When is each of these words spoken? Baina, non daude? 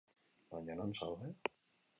Baina, 0.53 0.79
non 0.79 0.95
daude? 1.01 1.31